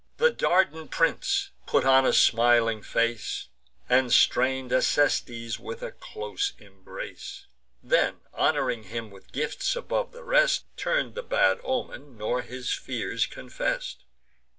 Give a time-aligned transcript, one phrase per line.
[0.17, 3.49] The Dardan prince put on a smiling face,
[3.87, 7.45] And strain'd Acestes with a close embrace;
[7.83, 13.27] Then, hon'ring him with gifts above the rest, Turn'd the bad omen, nor his fears
[13.27, 14.03] confess'd.